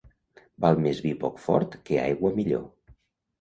[0.63, 2.67] Val més vi poc fort que aigua millor.